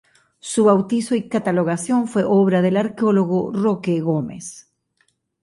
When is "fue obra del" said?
2.07-2.75